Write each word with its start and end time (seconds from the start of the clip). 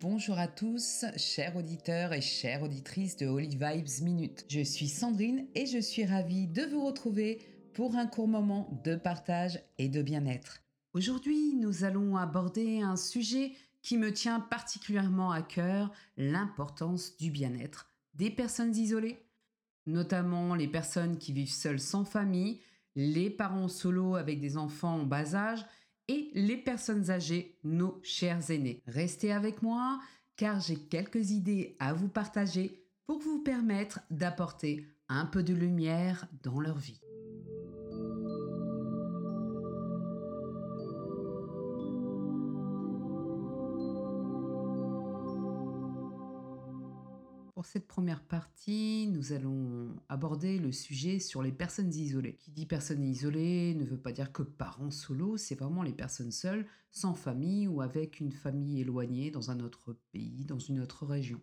Bonjour 0.00 0.38
à 0.38 0.46
tous, 0.46 1.04
chers 1.16 1.56
auditeurs 1.56 2.12
et 2.12 2.20
chères 2.20 2.62
auditrices 2.62 3.16
de 3.16 3.26
Holy 3.26 3.56
Vibes 3.56 4.04
Minute. 4.04 4.44
Je 4.48 4.60
suis 4.60 4.86
Sandrine 4.86 5.48
et 5.56 5.66
je 5.66 5.78
suis 5.78 6.04
ravie 6.04 6.46
de 6.46 6.62
vous 6.62 6.86
retrouver 6.86 7.40
pour 7.74 7.96
un 7.96 8.06
court 8.06 8.28
moment 8.28 8.80
de 8.84 8.94
partage 8.94 9.60
et 9.76 9.88
de 9.88 10.00
bien-être. 10.00 10.62
Aujourd'hui, 10.92 11.56
nous 11.56 11.82
allons 11.82 12.16
aborder 12.16 12.80
un 12.80 12.94
sujet 12.94 13.54
qui 13.82 13.96
me 13.96 14.12
tient 14.12 14.38
particulièrement 14.38 15.32
à 15.32 15.42
cœur, 15.42 15.90
l'importance 16.16 17.16
du 17.16 17.32
bien-être 17.32 17.90
des 18.14 18.30
personnes 18.30 18.76
isolées, 18.76 19.18
notamment 19.86 20.54
les 20.54 20.68
personnes 20.68 21.18
qui 21.18 21.32
vivent 21.32 21.50
seules 21.50 21.80
sans 21.80 22.04
famille, 22.04 22.60
les 22.94 23.30
parents 23.30 23.66
solos 23.66 24.14
avec 24.14 24.38
des 24.38 24.58
enfants 24.58 25.00
en 25.00 25.04
bas 25.04 25.34
âge 25.34 25.64
et 26.08 26.30
les 26.34 26.56
personnes 26.56 27.10
âgées, 27.10 27.58
nos 27.64 28.00
chers 28.02 28.50
aînés. 28.50 28.82
Restez 28.86 29.32
avec 29.32 29.62
moi 29.62 30.00
car 30.36 30.60
j'ai 30.60 30.76
quelques 30.76 31.30
idées 31.30 31.76
à 31.78 31.92
vous 31.92 32.08
partager 32.08 32.84
pour 33.06 33.18
vous 33.18 33.42
permettre 33.42 34.00
d'apporter 34.10 34.86
un 35.08 35.26
peu 35.26 35.42
de 35.42 35.54
lumière 35.54 36.26
dans 36.42 36.60
leur 36.60 36.78
vie. 36.78 37.00
Pour 47.58 47.66
cette 47.66 47.88
première 47.88 48.22
partie, 48.22 49.08
nous 49.10 49.32
allons 49.32 49.88
aborder 50.08 50.60
le 50.60 50.70
sujet 50.70 51.18
sur 51.18 51.42
les 51.42 51.50
personnes 51.50 51.92
isolées. 51.92 52.36
Qui 52.36 52.52
dit 52.52 52.66
personnes 52.66 53.02
isolées 53.02 53.74
ne 53.74 53.84
veut 53.84 53.98
pas 53.98 54.12
dire 54.12 54.30
que 54.30 54.44
parents 54.44 54.92
solo, 54.92 55.36
c'est 55.36 55.56
vraiment 55.56 55.82
les 55.82 55.92
personnes 55.92 56.30
seules, 56.30 56.68
sans 56.92 57.14
famille 57.14 57.66
ou 57.66 57.80
avec 57.80 58.20
une 58.20 58.30
famille 58.30 58.82
éloignée 58.82 59.32
dans 59.32 59.50
un 59.50 59.58
autre 59.58 59.96
pays, 60.12 60.44
dans 60.44 60.60
une 60.60 60.78
autre 60.78 61.04
région. 61.04 61.40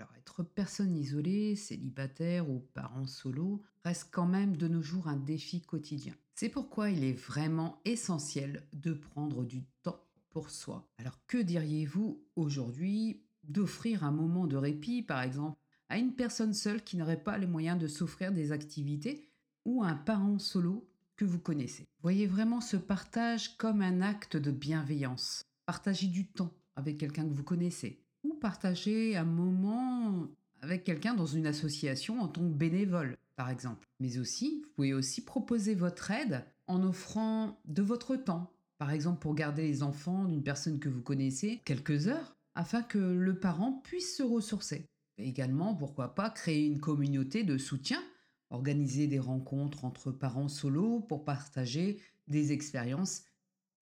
Alors 0.00 0.10
être 0.16 0.42
personne 0.42 0.96
isolée, 0.96 1.54
célibataire 1.54 2.50
ou 2.50 2.66
parent 2.74 3.06
solo 3.06 3.62
reste 3.84 4.08
quand 4.10 4.26
même 4.26 4.56
de 4.56 4.66
nos 4.66 4.82
jours 4.82 5.06
un 5.06 5.16
défi 5.16 5.60
quotidien. 5.60 6.14
C'est 6.34 6.48
pourquoi 6.48 6.90
il 6.90 7.04
est 7.04 7.12
vraiment 7.12 7.80
essentiel 7.84 8.66
de 8.72 8.92
prendre 8.92 9.44
du 9.44 9.62
temps 9.84 10.00
pour 10.30 10.50
soi. 10.50 10.88
Alors 10.98 11.18
que 11.26 11.38
diriez-vous 11.38 12.22
aujourd'hui 12.36 13.22
d'offrir 13.44 14.04
un 14.04 14.12
moment 14.12 14.46
de 14.46 14.56
répit, 14.56 15.02
par 15.02 15.22
exemple, 15.22 15.58
à 15.88 15.98
une 15.98 16.14
personne 16.14 16.54
seule 16.54 16.82
qui 16.82 16.96
n'aurait 16.96 17.22
pas 17.22 17.38
les 17.38 17.46
moyens 17.46 17.78
de 17.78 17.86
s'offrir 17.86 18.32
des 18.32 18.52
activités 18.52 19.28
ou 19.64 19.82
à 19.82 19.88
un 19.88 19.96
parent 19.96 20.38
solo 20.38 20.88
que 21.16 21.24
vous 21.24 21.38
connaissez? 21.38 21.86
Voyez 22.02 22.26
vraiment 22.26 22.60
ce 22.60 22.76
partage 22.76 23.56
comme 23.56 23.82
un 23.82 24.02
acte 24.02 24.36
de 24.36 24.50
bienveillance. 24.50 25.42
Partagez 25.66 26.06
du 26.06 26.26
temps 26.26 26.52
avec 26.76 26.98
quelqu'un 26.98 27.24
que 27.24 27.34
vous 27.34 27.42
connaissez 27.42 28.04
ou 28.22 28.34
partagez 28.34 29.16
un 29.16 29.24
moment 29.24 30.28
avec 30.60 30.84
quelqu'un 30.84 31.14
dans 31.14 31.26
une 31.26 31.46
association 31.46 32.20
en 32.20 32.28
tant 32.28 32.42
que 32.42 32.54
bénévole, 32.54 33.16
par 33.36 33.50
exemple. 33.50 33.86
Mais 34.00 34.18
aussi, 34.18 34.62
vous 34.62 34.70
pouvez 34.74 34.94
aussi 34.94 35.24
proposer 35.24 35.74
votre 35.74 36.10
aide 36.10 36.44
en 36.66 36.82
offrant 36.82 37.60
de 37.64 37.82
votre 37.82 38.16
temps, 38.16 38.52
par 38.78 38.92
exemple 38.92 39.18
pour 39.18 39.34
garder 39.34 39.62
les 39.62 39.82
enfants 39.82 40.24
d'une 40.24 40.42
personne 40.42 40.78
que 40.78 40.88
vous 40.88 41.02
connaissez 41.02 41.60
quelques 41.64 42.06
heures, 42.06 42.36
afin 42.54 42.82
que 42.82 42.98
le 42.98 43.38
parent 43.38 43.72
puisse 43.84 44.16
se 44.16 44.22
ressourcer. 44.22 44.88
également, 45.18 45.74
pourquoi 45.74 46.14
pas, 46.14 46.30
créer 46.30 46.64
une 46.64 46.80
communauté 46.80 47.42
de 47.42 47.58
soutien, 47.58 48.02
organiser 48.50 49.08
des 49.08 49.18
rencontres 49.18 49.84
entre 49.84 50.12
parents 50.12 50.48
solos 50.48 51.00
pour 51.00 51.24
partager 51.24 52.00
des 52.28 52.52
expériences 52.52 53.24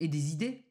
et 0.01 0.09
des 0.09 0.33
idées, 0.33 0.67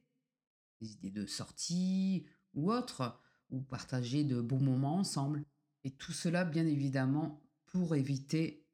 des 0.81 0.93
idées 0.93 1.11
de 1.11 1.27
sortie 1.27 2.25
ou 2.55 2.71
autres, 2.71 3.21
ou 3.51 3.61
partager 3.61 4.23
de 4.23 4.41
bons 4.41 4.59
moments 4.59 4.97
ensemble. 4.97 5.43
Et 5.83 5.91
tout 5.91 6.13
cela, 6.13 6.45
bien 6.45 6.65
évidemment, 6.65 7.43
pour 7.67 7.95
éviter 7.95 8.65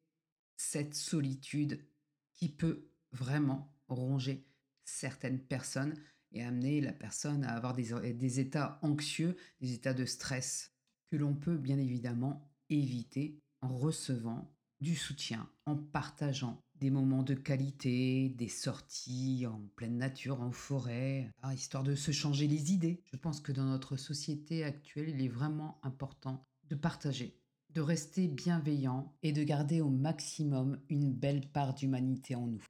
cette 0.55 0.95
solitude 0.95 1.85
qui 2.33 2.47
peut 2.47 2.89
vraiment 3.11 3.73
ronger 3.89 4.50
certaines 4.91 5.39
personnes 5.39 5.95
et 6.33 6.43
amener 6.43 6.81
la 6.81 6.93
personne 6.93 7.43
à 7.43 7.53
avoir 7.53 7.73
des, 7.73 8.39
états 8.39 8.79
anxieux, 8.81 9.35
des 9.59 9.73
états 9.73 9.93
de 9.93 10.05
stress 10.05 10.71
que 11.07 11.17
l'on 11.17 11.33
peut 11.33 11.57
bien 11.57 11.77
évidemment 11.77 12.49
éviter 12.69 13.39
en 13.61 13.75
recevant 13.75 14.49
du 14.79 14.95
soutien, 14.95 15.47
en 15.65 15.75
partageant 15.75 16.59
des 16.75 16.89
moments 16.89 17.21
de 17.21 17.35
qualité, 17.35 18.29
des 18.29 18.47
sorties 18.47 19.45
en 19.45 19.61
pleine 19.75 19.97
nature, 19.97 20.41
en 20.41 20.51
forêt, 20.51 21.29
hein, 21.43 21.53
histoire 21.53 21.83
de 21.83 21.93
se 21.93 22.11
changer 22.11 22.47
les 22.47 22.73
idées. 22.73 23.03
Je 23.11 23.17
pense 23.17 23.39
que 23.39 23.51
dans 23.51 23.65
notre 23.65 23.97
société 23.97 24.63
actuelle, 24.63 25.09
il 25.09 25.23
est 25.23 25.29
vraiment 25.29 25.79
important 25.83 26.43
de 26.69 26.75
partager, 26.75 27.37
de 27.69 27.81
rester 27.81 28.27
bienveillant 28.27 29.13
et 29.21 29.31
de 29.31 29.43
garder 29.43 29.81
au 29.81 29.89
maximum 29.89 30.79
une 30.89 31.13
belle 31.13 31.47
part 31.51 31.75
d'humanité 31.75 32.33
en 32.33 32.47
nous. 32.47 32.65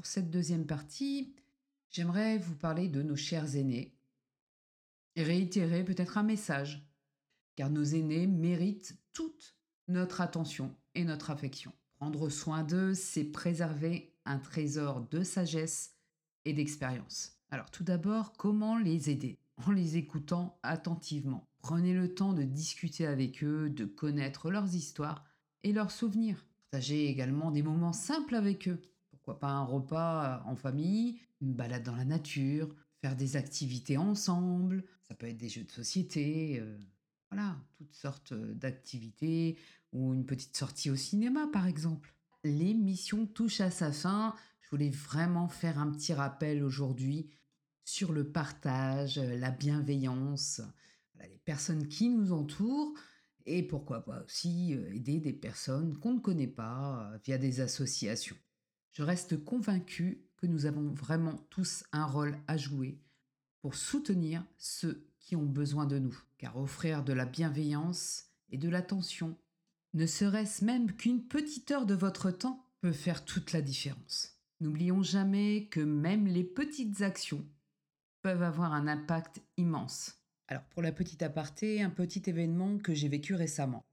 Pour 0.00 0.06
cette 0.06 0.30
deuxième 0.30 0.64
partie, 0.64 1.34
j'aimerais 1.90 2.38
vous 2.38 2.54
parler 2.54 2.88
de 2.88 3.02
nos 3.02 3.16
chers 3.16 3.54
aînés 3.54 3.98
et 5.14 5.22
réitérer 5.22 5.84
peut-être 5.84 6.16
un 6.16 6.22
message, 6.22 6.90
car 7.54 7.68
nos 7.68 7.84
aînés 7.84 8.26
méritent 8.26 8.96
toute 9.12 9.58
notre 9.88 10.22
attention 10.22 10.74
et 10.94 11.04
notre 11.04 11.30
affection. 11.30 11.74
Prendre 11.98 12.30
soin 12.30 12.64
d'eux, 12.64 12.94
c'est 12.94 13.24
préserver 13.24 14.16
un 14.24 14.38
trésor 14.38 15.02
de 15.02 15.22
sagesse 15.22 15.94
et 16.46 16.54
d'expérience. 16.54 17.38
Alors 17.50 17.70
tout 17.70 17.84
d'abord, 17.84 18.32
comment 18.32 18.78
les 18.78 19.10
aider 19.10 19.38
En 19.66 19.70
les 19.70 19.98
écoutant 19.98 20.58
attentivement? 20.62 21.46
Prenez 21.58 21.92
le 21.92 22.14
temps 22.14 22.32
de 22.32 22.44
discuter 22.44 23.06
avec 23.06 23.44
eux, 23.44 23.68
de 23.68 23.84
connaître 23.84 24.50
leurs 24.50 24.74
histoires 24.74 25.26
et 25.62 25.74
leurs 25.74 25.90
souvenirs. 25.90 26.46
Partagez 26.70 27.06
également 27.10 27.50
des 27.50 27.62
moments 27.62 27.92
simples 27.92 28.34
avec 28.34 28.66
eux 28.66 28.80
pas 29.38 29.50
un 29.50 29.64
repas 29.64 30.42
en 30.46 30.56
famille, 30.56 31.20
une 31.40 31.54
balade 31.54 31.82
dans 31.82 31.96
la 31.96 32.04
nature, 32.04 32.74
faire 33.00 33.16
des 33.16 33.36
activités 33.36 33.96
ensemble, 33.96 34.84
ça 35.02 35.14
peut 35.14 35.26
être 35.26 35.38
des 35.38 35.48
jeux 35.48 35.64
de 35.64 35.70
société, 35.70 36.58
euh, 36.60 36.78
voilà, 37.30 37.56
toutes 37.76 37.94
sortes 37.94 38.34
d'activités, 38.34 39.56
ou 39.92 40.14
une 40.14 40.26
petite 40.26 40.56
sortie 40.56 40.90
au 40.90 40.96
cinéma 40.96 41.48
par 41.52 41.66
exemple. 41.66 42.14
L'émission 42.44 43.26
touche 43.26 43.60
à 43.60 43.70
sa 43.70 43.92
fin, 43.92 44.34
je 44.60 44.70
voulais 44.70 44.90
vraiment 44.90 45.48
faire 45.48 45.78
un 45.78 45.90
petit 45.90 46.12
rappel 46.12 46.62
aujourd'hui 46.62 47.30
sur 47.84 48.12
le 48.12 48.30
partage, 48.30 49.18
la 49.18 49.50
bienveillance, 49.50 50.60
les 51.20 51.40
personnes 51.44 51.88
qui 51.88 52.08
nous 52.08 52.32
entourent, 52.32 52.94
et 53.46 53.62
pourquoi 53.62 54.04
pas 54.04 54.22
aussi 54.22 54.74
euh, 54.74 54.94
aider 54.94 55.18
des 55.18 55.32
personnes 55.32 55.96
qu'on 55.98 56.14
ne 56.14 56.20
connaît 56.20 56.46
pas 56.46 57.10
euh, 57.12 57.18
via 57.24 57.38
des 57.38 57.60
associations. 57.60 58.36
Je 58.92 59.02
reste 59.02 59.44
convaincu 59.44 60.24
que 60.36 60.46
nous 60.46 60.66
avons 60.66 60.90
vraiment 60.92 61.36
tous 61.50 61.84
un 61.92 62.06
rôle 62.06 62.36
à 62.46 62.56
jouer 62.56 62.98
pour 63.60 63.74
soutenir 63.74 64.44
ceux 64.56 65.06
qui 65.18 65.36
ont 65.36 65.46
besoin 65.46 65.86
de 65.86 65.98
nous, 65.98 66.18
car 66.38 66.56
offrir 66.56 67.04
de 67.04 67.12
la 67.12 67.26
bienveillance 67.26 68.30
et 68.48 68.58
de 68.58 68.68
l'attention, 68.68 69.36
ne 69.92 70.06
serait-ce 70.06 70.64
même 70.64 70.92
qu'une 70.92 71.22
petite 71.22 71.70
heure 71.70 71.86
de 71.86 71.94
votre 71.94 72.30
temps, 72.30 72.66
peut 72.80 72.92
faire 72.92 73.24
toute 73.24 73.52
la 73.52 73.60
différence. 73.60 74.38
N'oublions 74.60 75.02
jamais 75.02 75.68
que 75.70 75.80
même 75.80 76.26
les 76.26 76.44
petites 76.44 77.02
actions 77.02 77.46
peuvent 78.22 78.42
avoir 78.42 78.72
un 78.72 78.86
impact 78.86 79.42
immense. 79.56 80.14
Alors 80.48 80.64
pour 80.64 80.82
la 80.82 80.92
petite 80.92 81.22
aparté, 81.22 81.82
un 81.82 81.90
petit 81.90 82.22
événement 82.26 82.78
que 82.78 82.94
j'ai 82.94 83.08
vécu 83.08 83.34
récemment. 83.34 83.84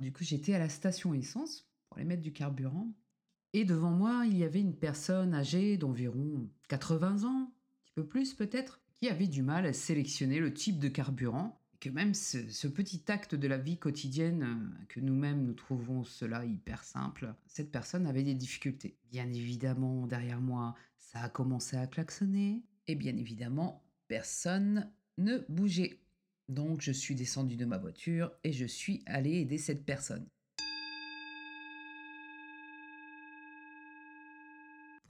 Du 0.00 0.12
coup 0.12 0.24
j'étais 0.24 0.54
à 0.54 0.58
la 0.58 0.68
station 0.68 1.14
essence 1.14 1.68
pour 1.88 1.98
aller 1.98 2.06
mettre 2.06 2.22
du 2.22 2.32
carburant 2.32 2.88
et 3.56 3.64
devant 3.64 3.90
moi, 3.90 4.24
il 4.26 4.36
y 4.36 4.44
avait 4.44 4.60
une 4.60 4.76
personne 4.76 5.32
âgée 5.32 5.78
d'environ 5.78 6.46
80 6.68 7.24
ans, 7.24 7.44
un 7.44 7.52
petit 7.86 7.92
peu 7.94 8.06
plus 8.06 8.34
peut-être, 8.34 8.82
qui 9.00 9.08
avait 9.08 9.28
du 9.28 9.40
mal 9.40 9.64
à 9.64 9.72
sélectionner 9.72 10.40
le 10.40 10.52
type 10.52 10.78
de 10.78 10.88
carburant, 10.88 11.58
et 11.72 11.78
que 11.78 11.88
même 11.88 12.12
ce, 12.12 12.66
petit 12.66 13.02
acte 13.08 13.34
de 13.34 13.48
la 13.48 13.56
vie 13.56 13.78
quotidienne, 13.78 14.42
euh, 14.42 14.84
que 14.90 15.00
nous-mêmes 15.00 15.42
nous 15.42 15.54
trouvons 15.54 16.04
cela 16.04 16.44
hyper 16.44 16.84
simple, 16.84 17.34
cette 17.46 17.72
personne 17.72 18.06
avait 18.06 18.24
des 18.24 18.34
difficultés. 18.34 18.98
Bien 19.10 19.32
évidemment, 19.32 20.06
derrière 20.06 20.42
moi, 20.42 20.74
ça 20.98 21.20
a 21.20 21.30
commencé 21.30 21.78
à 21.78 21.86
klaxonner, 21.86 22.62
et 22.88 22.94
bien 22.94 23.16
évidemment, 23.16 23.82
personne 24.06 24.92
ne 25.16 25.38
bougeait. 25.48 26.02
Donc 26.50 26.82
je 26.82 26.92
suis 26.92 27.14
descendu 27.14 27.56
de 27.56 27.64
ma 27.64 27.78
voiture 27.78 28.32
et 28.44 28.52
je 28.52 28.66
suis 28.66 29.02
allé 29.06 29.40
aider 29.40 29.56
cette 29.56 29.86
personne. 29.86 30.28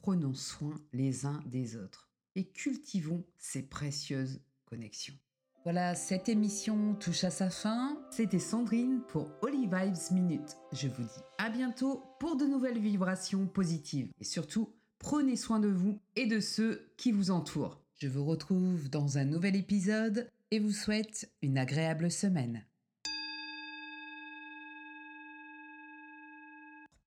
Prenons 0.06 0.34
soin 0.34 0.80
les 0.92 1.26
uns 1.26 1.42
des 1.46 1.74
autres 1.74 2.08
et 2.36 2.44
cultivons 2.44 3.24
ces 3.38 3.64
précieuses 3.64 4.40
connexions. 4.64 5.16
Voilà, 5.64 5.96
cette 5.96 6.28
émission 6.28 6.94
touche 6.94 7.24
à 7.24 7.30
sa 7.30 7.50
fin. 7.50 8.00
C'était 8.12 8.38
Sandrine 8.38 9.00
pour 9.08 9.28
Holy 9.42 9.62
Vibes 9.66 10.12
Minute. 10.12 10.56
Je 10.70 10.86
vous 10.86 11.02
dis 11.02 11.22
à 11.38 11.50
bientôt 11.50 12.04
pour 12.20 12.36
de 12.36 12.44
nouvelles 12.44 12.78
vibrations 12.78 13.48
positives. 13.48 14.12
Et 14.20 14.24
surtout, 14.24 14.72
prenez 15.00 15.34
soin 15.34 15.58
de 15.58 15.66
vous 15.66 15.98
et 16.14 16.26
de 16.26 16.38
ceux 16.38 16.88
qui 16.96 17.10
vous 17.10 17.32
entourent. 17.32 17.82
Je 17.96 18.06
vous 18.06 18.24
retrouve 18.24 18.88
dans 18.88 19.18
un 19.18 19.24
nouvel 19.24 19.56
épisode 19.56 20.30
et 20.52 20.60
vous 20.60 20.70
souhaite 20.70 21.32
une 21.42 21.58
agréable 21.58 22.12
semaine. 22.12 22.64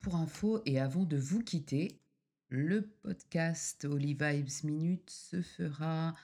Pour 0.01 0.18
info 0.18 0.62
et 0.66 0.81
avant 0.81 1.06
de 1.06 1.16
vous 1.16 1.42
quitter, 1.42 2.01
le 2.50 2.81
podcast 2.81 3.86
Holy 3.86 4.16
Vibes 4.16 4.63
Minute 4.63 5.10
se 5.12 5.40
fera 5.40 6.16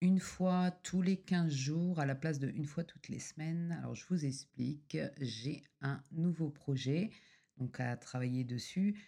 une 0.00 0.20
fois 0.20 0.70
tous 0.82 1.02
les 1.02 1.18
15 1.18 1.52
jours 1.52 2.00
à 2.00 2.06
la 2.06 2.14
place 2.14 2.38
de 2.38 2.48
une 2.48 2.64
fois 2.64 2.82
toutes 2.82 3.08
les 3.08 3.18
semaines. 3.18 3.72
Alors 3.72 3.94
je 3.94 4.06
vous 4.06 4.24
explique, 4.24 4.96
j'ai 5.20 5.64
un 5.82 6.02
nouveau 6.12 6.48
projet 6.48 7.10
donc 7.58 7.78
à 7.78 7.94
travailler 7.98 8.42
dessus. 8.42 8.98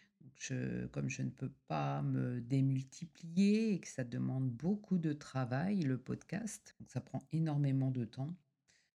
comme 0.93 1.09
je 1.09 1.23
ne 1.23 1.31
peux 1.31 1.53
pas 1.69 2.03
me 2.03 2.43
démultiplier 2.43 3.73
et 3.73 3.81
que 3.81 3.89
ça 3.89 4.05
demande 4.05 4.51
beaucoup 4.51 4.99
de 4.99 5.15
travail, 5.15 5.81
le 5.81 5.97
podcast, 5.97 6.77
ça 6.87 7.01
prend 7.01 7.23
énormément 7.33 7.91
de 7.91 8.05
temps. 8.05 8.37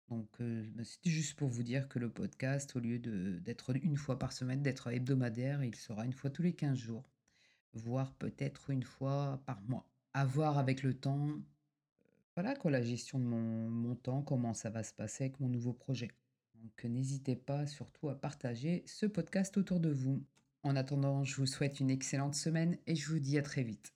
Donc 0.08 0.28
euh, 0.40 0.68
bah, 0.74 0.82
c'était 0.84 1.10
juste 1.10 1.38
pour 1.38 1.48
vous 1.48 1.62
dire 1.62 1.88
que 1.88 2.00
le 2.00 2.10
podcast, 2.10 2.74
au 2.74 2.80
lieu 2.80 2.98
d'être 2.98 3.76
une 3.76 3.96
fois 3.96 4.18
par 4.18 4.32
semaine, 4.32 4.60
d'être 4.60 4.88
hebdomadaire, 4.88 5.62
il 5.62 5.76
sera 5.76 6.04
une 6.04 6.12
fois 6.12 6.30
tous 6.30 6.42
les 6.42 6.52
15 6.52 6.76
jours 6.76 7.08
voire 7.74 8.12
peut-être 8.14 8.70
une 8.70 8.82
fois 8.82 9.40
par 9.46 9.60
mois. 9.62 9.86
À 10.14 10.24
voir 10.24 10.58
avec 10.58 10.82
le 10.82 10.94
temps, 10.94 11.28
voilà 12.34 12.54
quoi, 12.54 12.70
la 12.70 12.82
gestion 12.82 13.18
de 13.18 13.24
mon, 13.24 13.70
mon 13.70 13.94
temps, 13.94 14.22
comment 14.22 14.54
ça 14.54 14.70
va 14.70 14.82
se 14.82 14.92
passer 14.92 15.24
avec 15.24 15.40
mon 15.40 15.48
nouveau 15.48 15.72
projet. 15.72 16.10
Donc 16.54 16.84
n'hésitez 16.84 17.36
pas 17.36 17.66
surtout 17.66 18.08
à 18.08 18.20
partager 18.20 18.82
ce 18.86 19.06
podcast 19.06 19.56
autour 19.56 19.80
de 19.80 19.90
vous. 19.90 20.24
En 20.62 20.76
attendant, 20.76 21.24
je 21.24 21.36
vous 21.36 21.46
souhaite 21.46 21.80
une 21.80 21.90
excellente 21.90 22.34
semaine 22.34 22.76
et 22.86 22.94
je 22.94 23.08
vous 23.08 23.18
dis 23.18 23.38
à 23.38 23.42
très 23.42 23.62
vite. 23.62 23.94